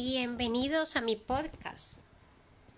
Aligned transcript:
Bienvenidos 0.00 0.94
a 0.94 1.00
mi 1.00 1.16
podcast. 1.16 1.98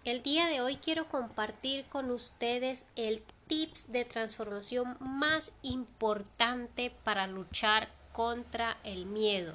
El 0.06 0.22
día 0.22 0.46
de 0.46 0.62
hoy 0.62 0.76
quiero 0.76 1.06
compartir 1.06 1.84
con 1.84 2.10
ustedes 2.10 2.86
el 2.96 3.20
tips 3.46 3.92
de 3.92 4.06
transformación 4.06 4.96
más 5.00 5.52
importante 5.60 6.90
para 7.04 7.26
luchar 7.26 7.90
contra 8.14 8.78
el 8.84 9.04
miedo. 9.04 9.54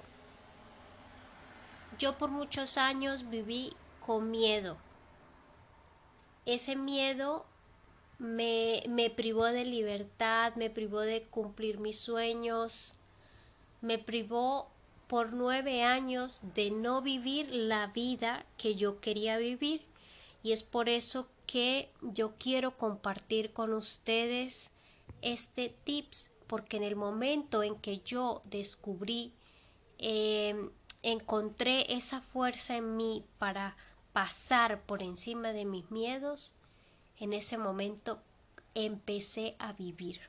Yo 1.97 2.19
por 2.19 2.29
muchos 2.29 2.77
años 2.77 3.31
viví 3.31 3.73
con 3.99 4.29
miedo. 4.29 4.77
Ese 6.45 6.75
miedo 6.75 7.47
me, 8.19 8.83
me 8.87 9.09
privó 9.09 9.45
de 9.45 9.65
libertad, 9.65 10.53
me 10.53 10.69
privó 10.69 10.99
de 10.99 11.23
cumplir 11.23 11.79
mis 11.79 11.97
sueños, 11.97 12.93
me 13.81 13.97
privó 13.97 14.69
por 15.07 15.33
nueve 15.33 15.83
años 15.83 16.41
de 16.55 16.71
no 16.71 17.01
vivir 17.01 17.49
la 17.51 17.87
vida 17.87 18.45
que 18.57 18.75
yo 18.75 18.99
quería 18.99 19.37
vivir. 19.37 19.85
Y 20.43 20.51
es 20.51 20.63
por 20.63 20.89
eso 20.89 21.27
que 21.45 21.89
yo 22.01 22.33
quiero 22.37 22.77
compartir 22.77 23.53
con 23.53 23.73
ustedes 23.73 24.71
este 25.21 25.69
tips 25.83 26.31
porque 26.47 26.77
en 26.77 26.83
el 26.83 26.95
momento 26.95 27.63
en 27.63 27.75
que 27.75 28.01
yo 28.05 28.41
descubrí 28.45 29.33
eh, 29.97 30.69
encontré 31.01 31.93
esa 31.93 32.21
fuerza 32.21 32.77
en 32.77 32.97
mí 32.97 33.23
para 33.37 33.75
pasar 34.13 34.81
por 34.81 35.01
encima 35.01 35.53
de 35.53 35.65
mis 35.65 35.89
miedos 35.91 36.53
en 37.19 37.33
ese 37.33 37.57
momento 37.57 38.21
empecé 38.73 39.55
a 39.59 39.73
vivir. 39.73 40.21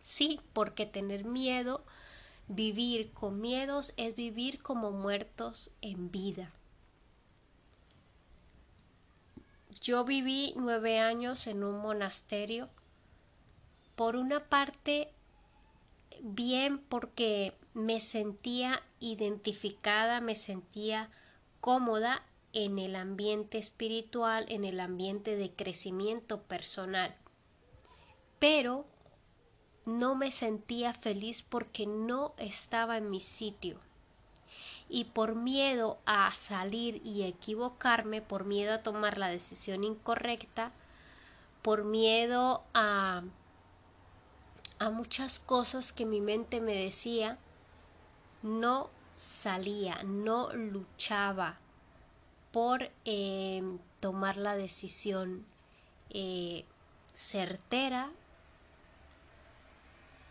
Sí 0.00 0.40
porque 0.52 0.86
tener 0.86 1.24
miedo 1.24 1.84
Vivir 2.48 3.12
con 3.12 3.40
miedos 3.40 3.92
es 3.98 4.16
vivir 4.16 4.62
como 4.62 4.90
muertos 4.90 5.70
en 5.82 6.10
vida. 6.10 6.50
Yo 9.80 10.04
viví 10.04 10.54
nueve 10.56 10.98
años 10.98 11.46
en 11.46 11.62
un 11.62 11.78
monasterio. 11.78 12.70
Por 13.96 14.16
una 14.16 14.40
parte, 14.40 15.12
bien 16.22 16.78
porque 16.78 17.54
me 17.74 18.00
sentía 18.00 18.82
identificada, 18.98 20.20
me 20.20 20.34
sentía 20.34 21.10
cómoda 21.60 22.24
en 22.52 22.78
el 22.78 22.96
ambiente 22.96 23.58
espiritual, 23.58 24.46
en 24.48 24.64
el 24.64 24.80
ambiente 24.80 25.36
de 25.36 25.52
crecimiento 25.52 26.42
personal. 26.42 27.14
Pero 28.38 28.86
no 29.88 30.14
me 30.14 30.30
sentía 30.30 30.92
feliz 30.92 31.42
porque 31.42 31.86
no 31.86 32.34
estaba 32.36 32.98
en 32.98 33.08
mi 33.10 33.20
sitio. 33.20 33.78
Y 34.90 35.04
por 35.04 35.34
miedo 35.34 35.98
a 36.04 36.32
salir 36.34 37.00
y 37.04 37.22
equivocarme, 37.22 38.20
por 38.20 38.44
miedo 38.44 38.74
a 38.74 38.82
tomar 38.82 39.16
la 39.16 39.28
decisión 39.28 39.84
incorrecta, 39.84 40.72
por 41.62 41.84
miedo 41.84 42.62
a, 42.74 43.22
a 44.78 44.90
muchas 44.90 45.38
cosas 45.38 45.92
que 45.92 46.04
mi 46.04 46.20
mente 46.20 46.60
me 46.60 46.74
decía, 46.74 47.38
no 48.42 48.90
salía, 49.16 50.02
no 50.04 50.52
luchaba 50.52 51.58
por 52.52 52.90
eh, 53.06 53.62
tomar 54.00 54.36
la 54.36 54.54
decisión 54.54 55.46
eh, 56.10 56.66
certera 57.14 58.10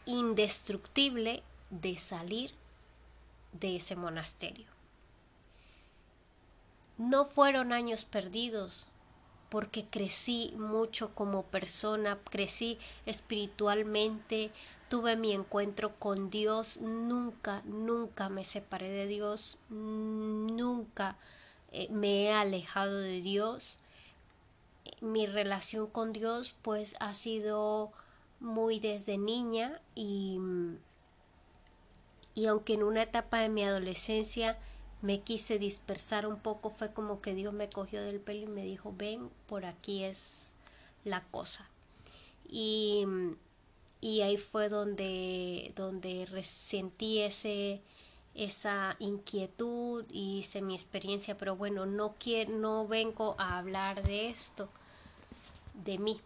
indestructible 0.07 1.43
de 1.69 1.97
salir 1.97 2.51
de 3.51 3.75
ese 3.75 3.95
monasterio. 3.95 4.65
No 6.97 7.25
fueron 7.25 7.73
años 7.73 8.05
perdidos, 8.05 8.87
porque 9.49 9.85
crecí 9.85 10.53
mucho 10.57 11.13
como 11.13 11.43
persona, 11.43 12.17
crecí 12.29 12.79
espiritualmente, 13.05 14.51
tuve 14.89 15.15
mi 15.15 15.31
encuentro 15.33 15.95
con 15.99 16.29
Dios, 16.29 16.77
nunca, 16.81 17.61
nunca 17.65 18.29
me 18.29 18.43
separé 18.43 18.89
de 18.89 19.07
Dios, 19.07 19.59
nunca 19.69 21.17
eh, 21.71 21.87
me 21.91 22.23
he 22.23 22.33
alejado 22.33 22.97
de 22.97 23.21
Dios. 23.21 23.79
Mi 25.01 25.27
relación 25.27 25.87
con 25.87 26.13
Dios 26.13 26.55
pues 26.61 26.95
ha 26.99 27.13
sido 27.13 27.91
muy 28.39 28.79
desde 28.79 29.17
niña 29.17 29.81
y, 29.95 30.39
y 32.35 32.45
aunque 32.47 32.73
en 32.73 32.83
una 32.83 33.03
etapa 33.03 33.39
de 33.39 33.49
mi 33.49 33.63
adolescencia 33.63 34.57
me 35.01 35.21
quise 35.21 35.59
dispersar 35.59 36.25
un 36.27 36.39
poco, 36.39 36.69
fue 36.69 36.91
como 36.91 37.21
que 37.21 37.33
Dios 37.35 37.53
me 37.53 37.69
cogió 37.69 38.01
del 38.01 38.19
pelo 38.19 38.43
y 38.43 38.47
me 38.47 38.63
dijo, 38.63 38.93
ven, 38.97 39.29
por 39.47 39.65
aquí 39.65 40.03
es 40.03 40.53
la 41.03 41.23
cosa. 41.25 41.69
Y, 42.49 43.05
y 44.01 44.21
ahí 44.21 44.37
fue 44.37 44.69
donde, 44.69 45.73
donde 45.75 46.25
resentí 46.25 47.19
ese, 47.19 47.81
esa 48.35 48.95
inquietud 48.99 50.05
y 50.11 50.39
hice 50.39 50.61
mi 50.61 50.75
experiencia, 50.75 51.37
pero 51.37 51.55
bueno, 51.55 51.85
no, 51.85 52.15
quiero, 52.19 52.51
no 52.53 52.87
vengo 52.87 53.35
a 53.39 53.57
hablar 53.57 54.03
de 54.03 54.29
esto, 54.29 54.69
de 55.85 55.97
mí, 55.97 56.19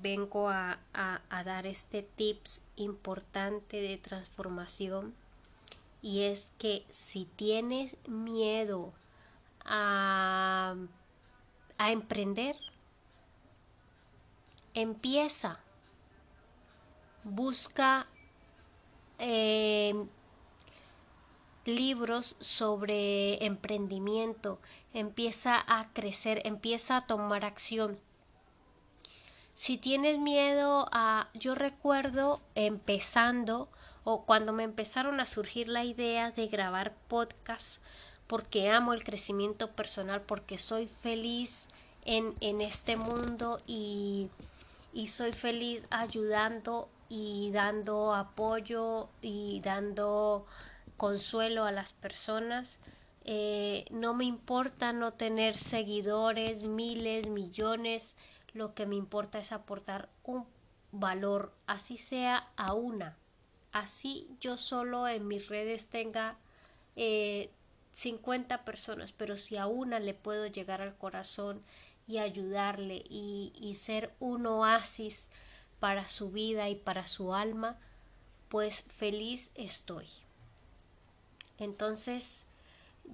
vengo 0.00 0.48
a, 0.48 0.78
a, 0.92 1.44
dar 1.44 1.66
este 1.66 2.02
tips 2.02 2.64
importante 2.76 3.80
de 3.80 3.96
transformación 3.98 5.14
y 6.02 6.22
es 6.22 6.52
que 6.58 6.84
si 6.88 7.24
tienes 7.36 7.96
miedo 8.06 8.92
a, 9.64 10.76
a 11.78 11.92
emprender, 11.92 12.56
empieza, 14.74 15.58
busca 17.24 18.06
eh, 19.18 20.06
libros 21.64 22.36
sobre 22.40 23.44
emprendimiento, 23.44 24.60
empieza 24.94 25.62
a 25.66 25.92
crecer, 25.92 26.42
empieza 26.44 26.98
a 26.98 27.04
tomar 27.04 27.44
acción 27.44 27.98
si 29.56 29.78
tienes 29.78 30.18
miedo 30.18 30.86
a... 30.92 31.30
Yo 31.32 31.54
recuerdo 31.54 32.42
empezando 32.54 33.70
o 34.04 34.24
cuando 34.24 34.52
me 34.52 34.64
empezaron 34.64 35.18
a 35.18 35.24
surgir 35.24 35.68
la 35.68 35.82
idea 35.82 36.30
de 36.30 36.46
grabar 36.46 36.94
podcast 37.08 37.80
porque 38.26 38.68
amo 38.68 38.92
el 38.92 39.02
crecimiento 39.02 39.70
personal, 39.72 40.20
porque 40.20 40.58
soy 40.58 40.86
feliz 40.86 41.68
en, 42.04 42.34
en 42.40 42.60
este 42.60 42.96
mundo 42.96 43.62
y, 43.66 44.28
y 44.92 45.08
soy 45.08 45.32
feliz 45.32 45.86
ayudando 45.88 46.90
y 47.08 47.50
dando 47.52 48.14
apoyo 48.14 49.08
y 49.22 49.60
dando 49.64 50.44
consuelo 50.98 51.64
a 51.64 51.72
las 51.72 51.94
personas. 51.94 52.78
Eh, 53.24 53.86
no 53.90 54.12
me 54.12 54.26
importa 54.26 54.92
no 54.92 55.14
tener 55.14 55.56
seguidores, 55.56 56.68
miles, 56.68 57.28
millones, 57.28 58.16
lo 58.56 58.74
que 58.74 58.86
me 58.86 58.96
importa 58.96 59.38
es 59.38 59.52
aportar 59.52 60.08
un 60.24 60.46
valor, 60.90 61.52
así 61.66 61.98
sea 61.98 62.48
a 62.56 62.72
una. 62.72 63.16
Así 63.72 64.28
yo 64.40 64.56
solo 64.56 65.06
en 65.06 65.28
mis 65.28 65.48
redes 65.48 65.88
tenga 65.88 66.38
eh, 66.96 67.50
50 67.92 68.64
personas, 68.64 69.12
pero 69.12 69.36
si 69.36 69.58
a 69.58 69.66
una 69.66 70.00
le 70.00 70.14
puedo 70.14 70.46
llegar 70.46 70.80
al 70.80 70.96
corazón 70.96 71.62
y 72.08 72.18
ayudarle 72.18 73.04
y, 73.08 73.52
y 73.54 73.74
ser 73.74 74.14
un 74.20 74.46
oasis 74.46 75.28
para 75.78 76.08
su 76.08 76.30
vida 76.30 76.68
y 76.70 76.76
para 76.76 77.06
su 77.06 77.34
alma, 77.34 77.78
pues 78.48 78.84
feliz 78.84 79.50
estoy. 79.54 80.08
Entonces, 81.58 82.45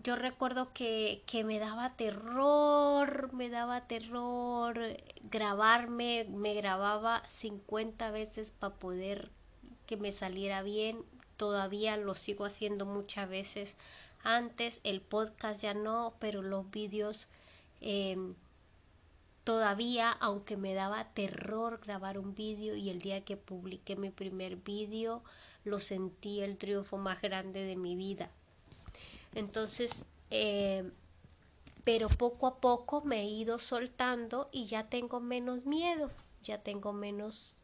yo 0.02 0.16
recuerdo 0.16 0.72
que, 0.72 1.22
que 1.26 1.44
me 1.44 1.58
daba 1.58 1.90
terror, 1.90 3.32
me 3.32 3.48
daba 3.50 3.86
terror 3.86 4.78
grabarme, 5.30 6.26
me 6.28 6.54
grababa 6.54 7.22
50 7.28 8.10
veces 8.10 8.50
para 8.50 8.74
poder 8.74 9.30
que 9.86 9.96
me 9.96 10.12
saliera 10.12 10.62
bien, 10.62 11.04
todavía 11.36 11.96
lo 11.96 12.14
sigo 12.14 12.44
haciendo 12.44 12.86
muchas 12.86 13.28
veces. 13.28 13.76
Antes 14.24 14.80
el 14.84 15.00
podcast 15.00 15.60
ya 15.60 15.74
no, 15.74 16.14
pero 16.18 16.42
los 16.42 16.70
vídeos 16.70 17.28
em, 17.80 18.34
todavía, 19.44 20.12
aunque 20.12 20.56
me 20.56 20.74
daba 20.74 21.12
terror 21.12 21.80
grabar 21.84 22.18
un 22.18 22.34
vídeo 22.34 22.76
y 22.76 22.90
el 22.90 23.00
día 23.00 23.24
que 23.24 23.36
publiqué 23.36 23.96
mi 23.96 24.10
primer 24.10 24.56
vídeo, 24.56 25.22
lo 25.64 25.80
sentí 25.80 26.40
el 26.40 26.56
triunfo 26.56 26.98
más 26.98 27.20
grande 27.20 27.64
de 27.64 27.76
mi 27.76 27.96
vida. 27.96 28.30
Entonces, 29.34 30.06
eh, 30.30 30.90
pero 31.84 32.08
poco 32.08 32.46
a 32.46 32.60
poco 32.60 33.02
me 33.02 33.22
he 33.22 33.24
ido 33.26 33.58
soltando 33.58 34.48
y 34.52 34.66
ya 34.66 34.88
tengo 34.88 35.20
menos 35.20 35.66
miedo, 35.66 36.10
ya 36.42 36.58
tengo 36.58 36.92
menos 36.92 37.56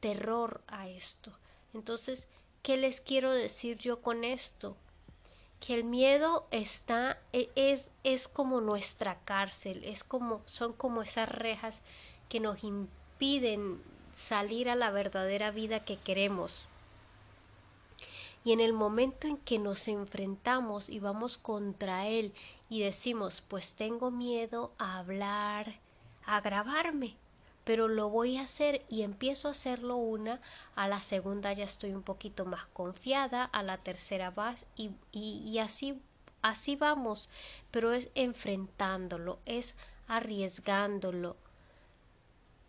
terror 0.00 0.62
a 0.66 0.88
esto. 0.88 1.32
Entonces, 1.74 2.26
¿qué 2.62 2.76
les 2.76 3.00
quiero 3.00 3.32
decir 3.32 3.78
yo 3.78 4.00
con 4.02 4.24
esto? 4.24 4.76
Que 5.60 5.74
el 5.74 5.84
miedo 5.84 6.46
está 6.50 7.18
e, 7.32 7.50
es 7.54 7.92
es 8.02 8.26
como 8.28 8.60
nuestra 8.60 9.20
cárcel, 9.24 9.82
es 9.84 10.02
como 10.02 10.42
son 10.46 10.72
como 10.72 11.02
esas 11.02 11.28
rejas 11.28 11.82
que 12.28 12.40
nos 12.40 12.64
impiden 12.64 13.82
salir 14.12 14.70
a 14.70 14.74
la 14.74 14.90
verdadera 14.90 15.50
vida 15.50 15.84
que 15.84 15.96
queremos. 15.96 16.69
Y 18.42 18.52
en 18.52 18.60
el 18.60 18.72
momento 18.72 19.26
en 19.26 19.36
que 19.36 19.58
nos 19.58 19.86
enfrentamos 19.88 20.88
y 20.88 20.98
vamos 20.98 21.36
contra 21.36 22.06
él 22.06 22.32
y 22.70 22.80
decimos, 22.80 23.42
pues 23.42 23.74
tengo 23.74 24.10
miedo 24.10 24.72
a 24.78 24.98
hablar, 24.98 25.74
a 26.24 26.40
grabarme, 26.40 27.16
pero 27.64 27.86
lo 27.86 28.08
voy 28.08 28.38
a 28.38 28.42
hacer 28.42 28.82
y 28.88 29.02
empiezo 29.02 29.48
a 29.48 29.50
hacerlo 29.50 29.96
una, 29.96 30.40
a 30.74 30.88
la 30.88 31.02
segunda 31.02 31.52
ya 31.52 31.64
estoy 31.64 31.92
un 31.92 32.02
poquito 32.02 32.46
más 32.46 32.66
confiada, 32.66 33.44
a 33.44 33.62
la 33.62 33.78
tercera 33.78 34.30
vas 34.30 34.64
y, 34.74 34.90
y, 35.12 35.42
y 35.44 35.58
así, 35.58 36.00
así 36.40 36.76
vamos, 36.76 37.28
pero 37.70 37.92
es 37.92 38.10
enfrentándolo, 38.14 39.38
es 39.44 39.74
arriesgándolo. 40.08 41.36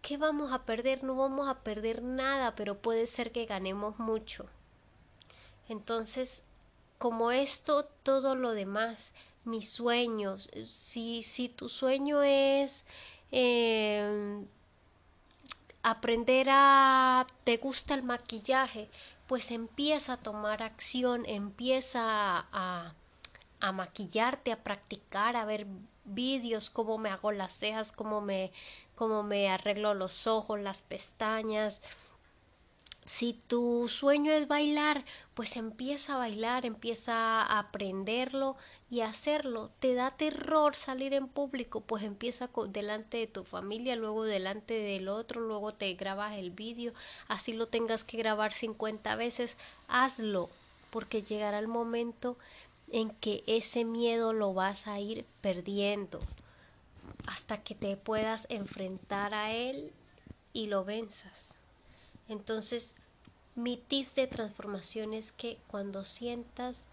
¿Qué 0.01 0.17
vamos 0.17 0.51
a 0.51 0.65
perder? 0.65 1.03
No 1.03 1.15
vamos 1.15 1.47
a 1.47 1.59
perder 1.63 2.01
nada, 2.01 2.55
pero 2.55 2.79
puede 2.79 3.07
ser 3.07 3.31
que 3.31 3.45
ganemos 3.45 3.99
mucho. 3.99 4.47
Entonces, 5.69 6.43
como 6.97 7.31
esto, 7.31 7.85
todo 8.03 8.35
lo 8.35 8.51
demás, 8.51 9.13
mis 9.43 9.69
sueños, 9.69 10.49
si, 10.69 11.23
si 11.23 11.49
tu 11.49 11.69
sueño 11.69 12.21
es 12.21 12.85
eh, 13.31 14.43
aprender 15.83 16.47
a, 16.49 17.25
te 17.43 17.57
gusta 17.57 17.93
el 17.93 18.03
maquillaje, 18.03 18.89
pues 19.27 19.51
empieza 19.51 20.13
a 20.13 20.17
tomar 20.17 20.61
acción, 20.61 21.25
empieza 21.25 22.01
a, 22.51 22.93
a 23.59 23.71
maquillarte, 23.71 24.51
a 24.51 24.63
practicar, 24.63 25.35
a 25.37 25.45
ver 25.45 25.65
vídeos, 26.03 26.69
cómo 26.69 26.97
me 26.97 27.09
hago 27.09 27.31
las 27.31 27.53
cejas, 27.53 27.91
cómo 27.91 28.21
me, 28.21 28.51
cómo 28.95 29.23
me 29.23 29.49
arreglo 29.49 29.93
los 29.93 30.27
ojos, 30.27 30.59
las 30.59 30.81
pestañas, 30.81 31.81
si 33.05 33.33
tu 33.33 33.87
sueño 33.87 34.31
es 34.31 34.47
bailar, 34.47 35.03
pues 35.33 35.57
empieza 35.57 36.13
a 36.13 36.17
bailar, 36.17 36.65
empieza 36.65 37.41
a 37.41 37.59
aprenderlo 37.59 38.55
y 38.91 39.01
a 39.01 39.09
hacerlo. 39.09 39.71
Te 39.79 39.95
da 39.95 40.11
terror 40.11 40.75
salir 40.75 41.13
en 41.13 41.27
público, 41.27 41.81
pues 41.81 42.03
empieza 42.03 42.49
delante 42.67 43.17
de 43.17 43.27
tu 43.27 43.43
familia, 43.43 43.95
luego 43.95 44.23
delante 44.23 44.75
del 44.75 45.07
otro, 45.07 45.41
luego 45.41 45.73
te 45.73 45.93
grabas 45.95 46.37
el 46.37 46.51
vídeo, 46.51 46.93
así 47.27 47.53
lo 47.53 47.67
tengas 47.67 48.03
que 48.03 48.17
grabar 48.17 48.53
50 48.53 49.15
veces, 49.15 49.57
hazlo, 49.87 50.49
porque 50.91 51.23
llegará 51.23 51.57
el 51.57 51.67
momento 51.67 52.37
en 52.91 53.09
que 53.09 53.43
ese 53.47 53.83
miedo 53.83 54.33
lo 54.33 54.53
vas 54.53 54.85
a 54.87 54.99
ir 54.99 55.25
perdiendo 55.41 56.19
hasta 57.25 57.63
que 57.63 57.73
te 57.73 57.97
puedas 57.97 58.45
enfrentar 58.49 59.33
a 59.33 59.51
él 59.51 59.91
y 60.53 60.67
lo 60.67 60.83
venzas. 60.83 61.60
Entonces, 62.31 62.95
mi 63.55 63.75
tips 63.75 64.15
de 64.15 64.25
transformación 64.25 65.13
es 65.13 65.33
que 65.33 65.59
cuando 65.67 66.05
sientas 66.05 66.85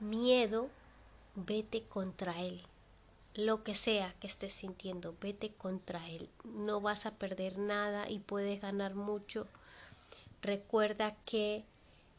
miedo, 0.00 0.68
vete 1.36 1.84
contra 1.84 2.42
él. 2.42 2.60
Lo 3.36 3.62
que 3.62 3.76
sea 3.76 4.12
que 4.18 4.26
estés 4.26 4.52
sintiendo, 4.52 5.14
vete 5.20 5.52
contra 5.52 6.08
él. 6.08 6.28
No 6.42 6.80
vas 6.80 7.06
a 7.06 7.12
perder 7.12 7.58
nada 7.58 8.10
y 8.10 8.18
puedes 8.18 8.60
ganar 8.60 8.96
mucho. 8.96 9.46
Recuerda 10.42 11.14
que 11.24 11.64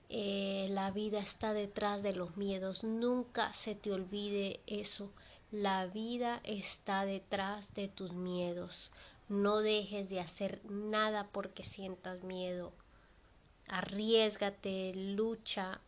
eh, 0.07 0.67
la 0.69 0.91
vida 0.91 1.19
está 1.19 1.53
detrás 1.53 2.01
de 2.01 2.13
los 2.13 2.37
miedos. 2.37 2.85
Nunca 2.85 3.51
se 3.51 3.75
te 3.75 3.91
olvide 3.91 4.61
eso. 4.67 5.11
La 5.51 5.85
vida 5.87 6.39
está 6.45 7.03
detrás 7.03 7.73
de 7.73 7.89
tus 7.89 8.13
miedos. 8.13 8.93
No 9.29 9.57
dejes 9.59 10.07
de 10.07 10.21
hacer 10.21 10.61
nada 10.71 11.27
porque 11.33 11.65
sientas 11.65 12.23
miedo. 12.23 12.71
Arriesgate, 13.67 14.93
lucha, 14.95 15.81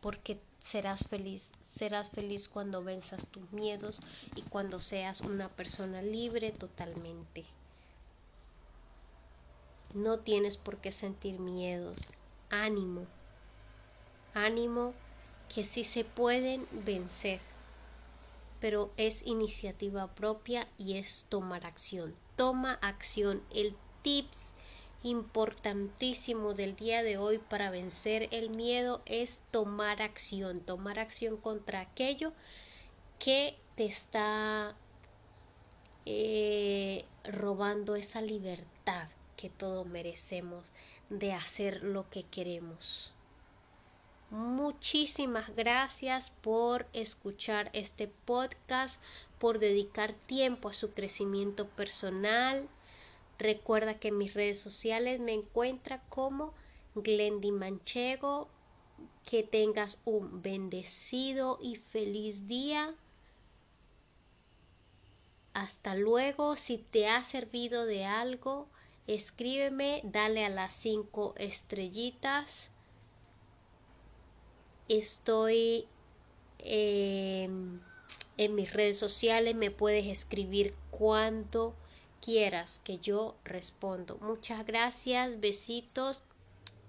porque 0.00 0.40
serás 0.58 1.06
feliz. 1.06 1.52
Serás 1.60 2.10
feliz 2.10 2.48
cuando 2.48 2.82
venzas 2.82 3.26
tus 3.26 3.52
miedos 3.52 4.00
y 4.34 4.40
cuando 4.40 4.80
seas 4.80 5.20
una 5.20 5.50
persona 5.50 6.00
libre 6.00 6.50
totalmente. 6.50 7.44
No 9.92 10.20
tienes 10.20 10.56
por 10.56 10.78
qué 10.78 10.92
sentir 10.92 11.38
miedos. 11.38 11.98
Ánimo. 12.48 13.04
Ánimo 14.32 14.94
que 15.54 15.62
sí 15.62 15.84
se 15.84 16.04
pueden 16.04 16.66
vencer. 16.72 17.40
Pero 18.60 18.92
es 18.96 19.26
iniciativa 19.26 20.06
propia 20.14 20.66
y 20.78 20.96
es 20.96 21.26
tomar 21.28 21.66
acción 21.66 22.14
toma 22.36 22.78
acción. 22.82 23.42
El 23.52 23.74
tips 24.02 24.52
importantísimo 25.02 26.54
del 26.54 26.76
día 26.76 27.02
de 27.02 27.16
hoy 27.16 27.38
para 27.38 27.70
vencer 27.70 28.28
el 28.30 28.50
miedo 28.50 29.02
es 29.06 29.40
tomar 29.50 30.02
acción, 30.02 30.60
tomar 30.60 30.98
acción 30.98 31.36
contra 31.36 31.80
aquello 31.80 32.32
que 33.18 33.56
te 33.76 33.84
está 33.84 34.74
eh, 36.04 37.04
robando 37.24 37.96
esa 37.96 38.20
libertad 38.20 39.08
que 39.36 39.50
todos 39.50 39.86
merecemos 39.86 40.70
de 41.10 41.32
hacer 41.32 41.82
lo 41.82 42.08
que 42.10 42.24
queremos. 42.24 43.12
Muchísimas 44.30 45.54
gracias 45.54 46.30
por 46.30 46.86
escuchar 46.92 47.70
este 47.72 48.08
podcast, 48.08 49.00
por 49.38 49.58
dedicar 49.58 50.14
tiempo 50.14 50.68
a 50.68 50.72
su 50.72 50.92
crecimiento 50.92 51.68
personal. 51.68 52.68
Recuerda 53.38 53.98
que 53.98 54.08
en 54.08 54.18
mis 54.18 54.34
redes 54.34 54.58
sociales 54.58 55.20
me 55.20 55.32
encuentra 55.32 56.02
como 56.08 56.54
Glendy 56.94 57.52
Manchego. 57.52 58.48
Que 59.24 59.42
tengas 59.42 60.00
un 60.04 60.40
bendecido 60.40 61.58
y 61.60 61.76
feliz 61.76 62.46
día. 62.46 62.94
Hasta 65.52 65.94
luego. 65.94 66.56
Si 66.56 66.78
te 66.78 67.08
ha 67.08 67.22
servido 67.22 67.84
de 67.86 68.04
algo, 68.04 68.68
escríbeme, 69.06 70.00
dale 70.04 70.44
a 70.44 70.48
las 70.48 70.72
cinco 70.74 71.34
estrellitas 71.36 72.70
Estoy 74.88 75.88
em, 76.60 77.80
en 78.36 78.54
mis 78.54 78.72
redes 78.72 78.98
sociales, 78.98 79.54
me 79.54 79.70
puedes 79.70 80.06
escribir 80.06 80.74
cuando 80.90 81.74
quieras 82.20 82.78
que 82.78 82.98
yo 82.98 83.36
respondo. 83.44 84.18
Muchas 84.20 84.66
gracias, 84.66 85.40
besitos 85.40 86.22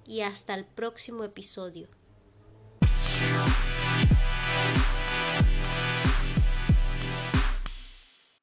y 0.06 0.22
hasta 0.22 0.54
el 0.54 0.66
próximo 0.66 1.24
episodio. 1.24 1.88